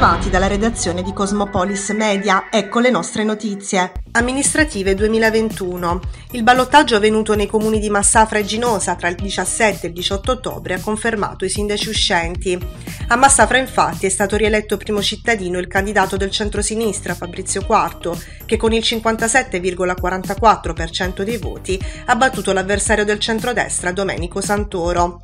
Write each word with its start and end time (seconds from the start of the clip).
Bentrovati 0.00 0.30
dalla 0.30 0.46
redazione 0.46 1.02
di 1.02 1.12
Cosmopolis 1.12 1.90
Media, 1.90 2.46
ecco 2.50 2.80
le 2.80 2.88
nostre 2.88 3.22
notizie. 3.22 3.92
Amministrative 4.12 4.96
2021. 4.96 6.00
Il 6.32 6.42
ballottaggio 6.42 6.96
avvenuto 6.96 7.36
nei 7.36 7.46
comuni 7.46 7.78
di 7.78 7.90
Massafra 7.90 8.40
e 8.40 8.44
Ginosa 8.44 8.96
tra 8.96 9.06
il 9.06 9.14
17 9.14 9.86
e 9.86 9.90
il 9.90 9.94
18 9.94 10.32
ottobre 10.32 10.74
ha 10.74 10.80
confermato 10.80 11.44
i 11.44 11.48
sindaci 11.48 11.88
uscenti. 11.88 12.58
A 13.06 13.14
Massafra 13.14 13.58
infatti 13.58 14.06
è 14.06 14.08
stato 14.08 14.34
rieletto 14.34 14.76
primo 14.76 15.00
cittadino 15.00 15.60
il 15.60 15.68
candidato 15.68 16.16
del 16.16 16.32
centrosinistra 16.32 17.14
Fabrizio 17.14 17.64
Quarto, 17.64 18.20
che 18.46 18.56
con 18.56 18.72
il 18.72 18.82
57,44% 18.82 21.22
dei 21.22 21.36
voti 21.36 21.80
ha 22.06 22.16
battuto 22.16 22.52
l'avversario 22.52 23.04
del 23.04 23.20
centrodestra 23.20 23.92
Domenico 23.92 24.40
Santoro. 24.40 25.20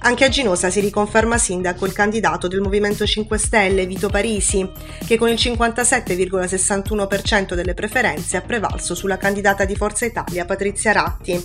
Anche 0.00 0.26
a 0.26 0.28
Ginosa 0.28 0.68
si 0.68 0.80
riconferma 0.80 1.38
sindaco 1.38 1.86
il 1.86 1.92
candidato 1.92 2.48
del 2.48 2.60
Movimento 2.60 3.06
5 3.06 3.38
Stelle 3.38 3.86
Vito 3.86 4.10
Parisi, 4.10 4.68
che 5.06 5.16
con 5.16 5.30
il 5.30 5.36
57,61% 5.36 7.54
delle 7.54 7.72
preferenze 7.74 8.25
ha 8.34 8.40
prevalso 8.40 8.96
sulla 8.96 9.18
candidata 9.18 9.64
di 9.64 9.76
Forza 9.76 10.04
Italia 10.04 10.44
Patrizia 10.44 10.90
Ratti. 10.90 11.40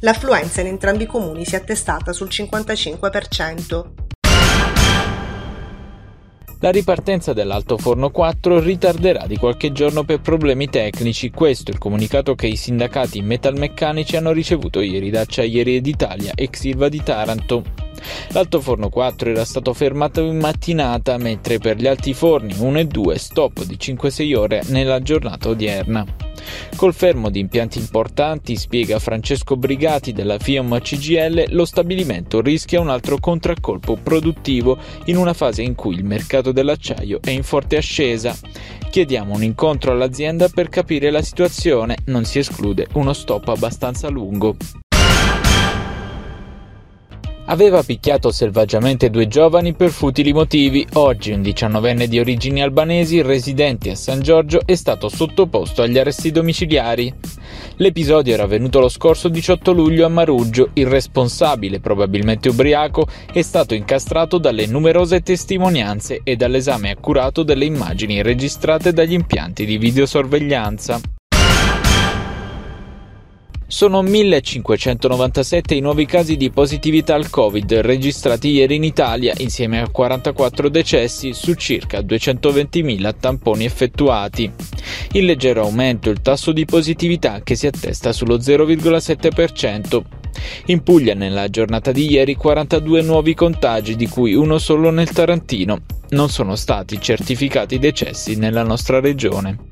L'affluenza 0.00 0.60
in 0.60 0.68
entrambi 0.68 1.02
i 1.02 1.06
comuni 1.06 1.44
si 1.44 1.56
è 1.56 1.58
attestata 1.58 2.12
sul 2.12 2.28
55%. 2.28 4.08
La 6.62 6.70
ripartenza 6.70 7.32
dell'Alto 7.32 7.78
Forno 7.78 8.10
4 8.10 8.60
ritarderà 8.60 9.26
di 9.26 9.38
qualche 9.38 9.72
giorno 9.72 10.04
per 10.04 10.20
problemi 10.20 10.68
tecnici, 10.68 11.30
questo 11.30 11.70
è 11.70 11.72
il 11.72 11.80
comunicato 11.80 12.34
che 12.34 12.48
i 12.48 12.56
sindacati 12.56 13.22
metalmeccanici 13.22 14.16
hanno 14.16 14.32
ricevuto 14.32 14.82
ieri 14.82 15.08
da 15.08 15.22
Acciaierie 15.22 15.80
d'Italia 15.80 16.32
e 16.34 16.50
Xilva 16.50 16.90
di 16.90 17.02
Taranto. 17.02 17.89
L'alto 18.28 18.60
forno 18.60 18.88
4 18.88 19.30
era 19.30 19.44
stato 19.44 19.72
fermato 19.72 20.20
in 20.20 20.38
mattinata, 20.38 21.16
mentre 21.18 21.58
per 21.58 21.76
gli 21.76 21.86
alti 21.86 22.14
forni 22.14 22.54
1 22.56 22.78
e 22.78 22.84
2 22.86 23.18
stop 23.18 23.64
di 23.64 23.76
5-6 23.78 24.36
ore 24.36 24.62
nella 24.66 25.00
giornata 25.00 25.48
odierna. 25.48 26.28
Col 26.76 26.94
fermo 26.94 27.30
di 27.30 27.40
impianti 27.40 27.78
importanti, 27.78 28.56
spiega 28.56 28.98
Francesco 28.98 29.56
Brigati 29.56 30.12
della 30.12 30.38
FIOM 30.38 30.80
CGL, 30.80 31.46
lo 31.50 31.64
stabilimento 31.64 32.40
rischia 32.40 32.80
un 32.80 32.88
altro 32.88 33.18
contraccolpo 33.18 33.96
produttivo 34.02 34.78
in 35.06 35.16
una 35.16 35.34
fase 35.34 35.62
in 35.62 35.74
cui 35.74 35.94
il 35.94 36.04
mercato 36.04 36.52
dell'acciaio 36.52 37.20
è 37.22 37.30
in 37.30 37.42
forte 37.42 37.76
ascesa. 37.76 38.36
Chiediamo 38.90 39.34
un 39.34 39.44
incontro 39.44 39.92
all'azienda 39.92 40.48
per 40.48 40.68
capire 40.68 41.10
la 41.10 41.22
situazione, 41.22 41.98
non 42.06 42.24
si 42.24 42.38
esclude 42.38 42.88
uno 42.94 43.12
stop 43.12 43.48
abbastanza 43.48 44.08
lungo. 44.08 44.56
Aveva 47.50 47.82
picchiato 47.82 48.30
selvaggiamente 48.30 49.10
due 49.10 49.26
giovani 49.26 49.72
per 49.72 49.90
futili 49.90 50.32
motivi. 50.32 50.86
Oggi 50.92 51.32
un 51.32 51.42
diciannovenne 51.42 52.06
di 52.06 52.20
origini 52.20 52.62
albanesi 52.62 53.22
residente 53.22 53.90
a 53.90 53.96
San 53.96 54.20
Giorgio 54.20 54.60
è 54.64 54.76
stato 54.76 55.08
sottoposto 55.08 55.82
agli 55.82 55.98
arresti 55.98 56.30
domiciliari. 56.30 57.12
L'episodio 57.78 58.34
era 58.34 58.44
avvenuto 58.44 58.78
lo 58.78 58.88
scorso 58.88 59.28
18 59.28 59.72
luglio 59.72 60.06
a 60.06 60.08
Maruggio. 60.08 60.70
Il 60.74 60.86
responsabile, 60.86 61.80
probabilmente 61.80 62.50
ubriaco, 62.50 63.08
è 63.32 63.42
stato 63.42 63.74
incastrato 63.74 64.38
dalle 64.38 64.66
numerose 64.66 65.20
testimonianze 65.20 66.20
e 66.22 66.36
dall'esame 66.36 66.92
accurato 66.92 67.42
delle 67.42 67.64
immagini 67.64 68.22
registrate 68.22 68.92
dagli 68.92 69.14
impianti 69.14 69.66
di 69.66 69.76
videosorveglianza. 69.76 71.00
Sono 73.70 74.02
1597 74.02 75.76
i 75.76 75.80
nuovi 75.80 76.04
casi 76.04 76.36
di 76.36 76.50
positività 76.50 77.14
al 77.14 77.30
Covid 77.30 77.72
registrati 77.74 78.48
ieri 78.48 78.74
in 78.74 78.82
Italia, 78.82 79.32
insieme 79.38 79.80
a 79.80 79.88
44 79.88 80.68
decessi 80.68 81.32
su 81.32 81.54
circa 81.54 82.00
220.000 82.00 83.14
tamponi 83.20 83.64
effettuati. 83.64 84.50
In 85.12 85.24
leggero 85.24 85.62
aumento 85.62 86.10
il 86.10 86.20
tasso 86.20 86.50
di 86.50 86.64
positività 86.64 87.42
che 87.44 87.54
si 87.54 87.68
attesta 87.68 88.10
sullo 88.10 88.38
0,7%. 88.38 90.02
In 90.66 90.82
Puglia 90.82 91.14
nella 91.14 91.48
giornata 91.48 91.92
di 91.92 92.10
ieri 92.10 92.34
42 92.34 93.02
nuovi 93.02 93.34
contagi, 93.34 93.94
di 93.94 94.08
cui 94.08 94.34
uno 94.34 94.58
solo 94.58 94.90
nel 94.90 95.10
Tarantino. 95.10 95.78
Non 96.08 96.28
sono 96.28 96.56
stati 96.56 97.00
certificati 97.00 97.78
decessi 97.78 98.34
nella 98.34 98.64
nostra 98.64 98.98
regione. 98.98 99.69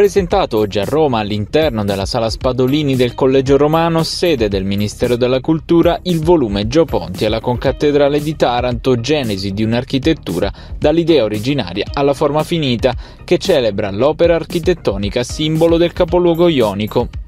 Presentato 0.00 0.56
oggi 0.56 0.78
a 0.78 0.84
Roma 0.84 1.18
all'interno 1.18 1.84
della 1.84 2.06
Sala 2.06 2.30
Spadolini 2.30 2.96
del 2.96 3.14
Collegio 3.14 3.58
Romano, 3.58 4.02
sede 4.02 4.48
del 4.48 4.64
Ministero 4.64 5.14
della 5.14 5.40
Cultura, 5.40 5.98
il 6.04 6.20
volume 6.20 6.66
Gio 6.68 6.86
Ponti 6.86 7.26
alla 7.26 7.38
Concattedrale 7.38 8.18
di 8.22 8.34
Taranto, 8.34 8.98
Genesi 8.98 9.52
di 9.52 9.62
un'architettura 9.62 10.50
dall'idea 10.78 11.22
originaria 11.22 11.84
alla 11.92 12.14
forma 12.14 12.42
finita, 12.44 12.94
che 13.24 13.36
celebra 13.36 13.90
l'opera 13.90 14.36
architettonica 14.36 15.22
simbolo 15.22 15.76
del 15.76 15.92
capoluogo 15.92 16.48
ionico. 16.48 17.19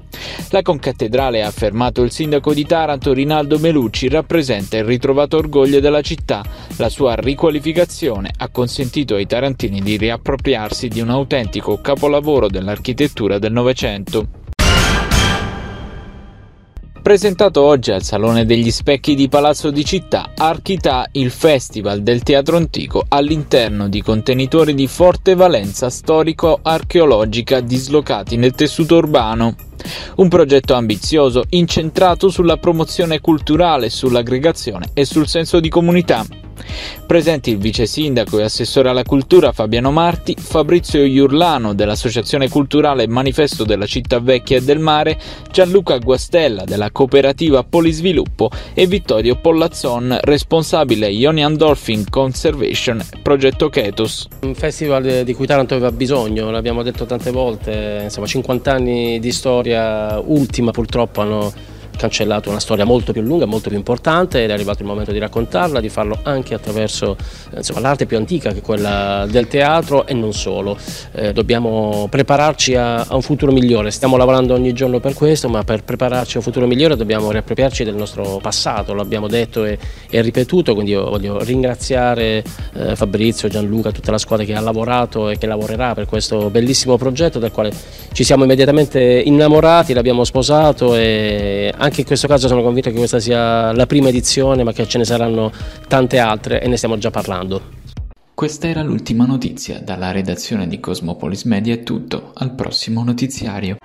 La 0.49 0.61
concattedrale, 0.61 1.41
ha 1.41 1.47
affermato 1.47 2.03
il 2.03 2.11
sindaco 2.11 2.53
di 2.53 2.65
Taranto 2.65 3.13
Rinaldo 3.13 3.57
Melucci, 3.57 4.07
rappresenta 4.07 4.77
il 4.77 4.83
ritrovato 4.83 5.37
orgoglio 5.37 5.79
della 5.79 6.01
città. 6.01 6.43
La 6.77 6.89
sua 6.89 7.15
riqualificazione 7.15 8.31
ha 8.37 8.49
consentito 8.49 9.15
ai 9.15 9.25
tarantini 9.25 9.81
di 9.81 9.97
riappropriarsi 9.97 10.87
di 10.87 11.01
un 11.01 11.09
autentico 11.09 11.81
capolavoro 11.81 12.47
dell'architettura 12.47 13.39
del 13.39 13.51
Novecento. 13.51 14.42
Presentato 17.03 17.61
oggi 17.63 17.91
al 17.91 18.01
Salone 18.01 18.45
degli 18.45 18.71
Specchi 18.71 19.13
di 19.13 19.27
Palazzo 19.27 19.71
di 19.71 19.83
Città, 19.83 20.31
Archità, 20.37 21.05
il 21.11 21.31
Festival 21.31 22.01
del 22.01 22.23
Teatro 22.23 22.55
Antico 22.55 23.03
all'interno 23.09 23.89
di 23.89 24.01
contenitori 24.01 24.73
di 24.73 24.87
forte 24.87 25.35
valenza 25.35 25.89
storico-archeologica 25.89 27.59
dislocati 27.59 28.37
nel 28.37 28.53
tessuto 28.53 28.95
urbano. 28.95 29.53
Un 30.15 30.29
progetto 30.29 30.75
ambizioso, 30.75 31.43
incentrato 31.49 32.29
sulla 32.29 32.55
promozione 32.55 33.19
culturale, 33.19 33.89
sull'aggregazione 33.89 34.91
e 34.93 35.03
sul 35.03 35.27
senso 35.27 35.59
di 35.59 35.67
comunità. 35.67 36.25
Presenti 37.05 37.51
il 37.51 37.57
vice 37.57 37.85
sindaco 37.85 38.39
e 38.39 38.43
assessore 38.43 38.89
alla 38.89 39.03
cultura 39.03 39.51
Fabiano 39.51 39.91
Marti, 39.91 40.35
Fabrizio 40.37 41.03
Iurlano 41.03 41.73
dell'Associazione 41.73 42.49
Culturale 42.49 43.07
Manifesto 43.07 43.63
della 43.63 43.85
Città 43.85 44.19
Vecchia 44.19 44.57
e 44.57 44.61
del 44.61 44.79
Mare, 44.79 45.19
Gianluca 45.51 45.97
Guastella 45.97 46.63
della 46.63 46.91
cooperativa 46.91 47.63
Polisviluppo 47.63 48.49
e 48.73 48.87
Vittorio 48.87 49.35
Pollazzon, 49.35 50.17
responsabile 50.21 51.09
Ionian 51.09 51.55
Dolphin 51.55 52.09
Conservation 52.09 53.03
Progetto 53.21 53.69
Ketos. 53.69 54.27
Un 54.41 54.55
festival 54.55 55.23
di 55.23 55.33
cui 55.33 55.45
Taranto 55.45 55.73
aveva 55.75 55.91
bisogno, 55.91 56.49
l'abbiamo 56.51 56.83
detto 56.83 57.05
tante 57.05 57.31
volte, 57.31 58.01
insomma 58.03 58.27
50 58.27 58.71
anni 58.71 59.19
di 59.19 59.31
storia 59.31 60.19
ultima 60.19 60.71
purtroppo 60.71 61.21
hanno 61.21 61.71
cancellato 61.97 62.49
una 62.49 62.59
storia 62.59 62.85
molto 62.85 63.11
più 63.11 63.21
lunga, 63.21 63.45
molto 63.45 63.69
più 63.69 63.77
importante 63.77 64.43
ed 64.43 64.49
è 64.49 64.53
arrivato 64.53 64.81
il 64.81 64.87
momento 64.87 65.11
di 65.11 65.19
raccontarla, 65.19 65.79
di 65.79 65.89
farlo 65.89 66.19
anche 66.23 66.53
attraverso 66.53 67.15
l'arte 67.79 68.05
più 68.05 68.17
antica 68.17 68.51
che 68.51 68.59
è 68.59 68.61
quella 68.61 69.25
del 69.29 69.47
teatro 69.47 70.05
e 70.05 70.13
non 70.13 70.33
solo. 70.33 70.77
Eh, 71.13 71.33
dobbiamo 71.33 72.07
prepararci 72.09 72.75
a, 72.75 73.01
a, 73.01 73.15
un 73.15 73.21
futuro 73.21 73.51
migliore, 73.51 73.91
stiamo 73.91 74.17
lavorando 74.17 74.53
ogni 74.53 74.73
giorno 74.73 74.99
per 74.99 75.13
questo, 75.13 75.49
ma 75.49 75.63
per 75.63 75.83
prepararci 75.83 76.35
a 76.35 76.39
un 76.39 76.43
futuro 76.43 76.67
migliore 76.67 76.95
dobbiamo 76.95 77.31
riappropriarci 77.31 77.83
del 77.83 77.95
nostro 77.95 78.39
passato, 78.41 78.93
l'abbiamo 78.93 79.27
detto 79.27 79.65
e, 79.65 79.77
e, 80.09 80.21
ripetuto, 80.21 80.73
quindi 80.73 80.91
io 80.91 81.09
voglio 81.09 81.41
ringraziare 81.43 82.43
eh, 82.73 82.95
Fabrizio, 82.95 83.47
Gianluca, 83.47 83.91
tutta 83.91 84.11
la 84.11 84.17
squadra 84.17 84.45
che 84.45 84.53
ha 84.53 84.61
lavorato 84.61 85.29
e 85.29 85.37
che 85.37 85.45
lavorerà 85.45 85.93
per 85.93 86.05
questo 86.05 86.49
bellissimo 86.49 86.97
progetto 86.97 87.39
del 87.39 87.51
quale 87.51 87.71
ci 88.11 88.23
siamo 88.23 88.43
immediatamente 88.43 89.01
innamorati, 89.25 89.93
l'abbiamo 89.93 90.23
sposato 90.23 90.95
e 90.95 91.71
anche 91.83 91.99
in 92.01 92.07
questo 92.07 92.27
caso 92.27 92.47
sono 92.47 92.61
convinto 92.61 92.89
che 92.89 92.95
questa 92.95 93.19
sia 93.19 93.73
la 93.73 93.85
prima 93.85 94.07
edizione, 94.07 94.63
ma 94.63 94.71
che 94.71 94.87
ce 94.87 94.97
ne 94.97 95.03
saranno 95.03 95.51
tante 95.87 96.17
altre 96.17 96.61
e 96.61 96.67
ne 96.67 96.77
stiamo 96.77 96.97
già 96.97 97.11
parlando. 97.11 97.81
Questa 98.33 98.67
era 98.67 98.81
l'ultima 98.81 99.25
notizia. 99.25 99.79
Dalla 99.79 100.11
redazione 100.11 100.67
di 100.67 100.79
Cosmopolis 100.79 101.43
Media 101.43 101.73
è 101.73 101.83
tutto. 101.83 102.31
Al 102.35 102.55
prossimo 102.55 103.03
notiziario. 103.03 103.77